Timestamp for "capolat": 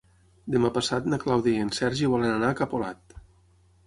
2.63-3.15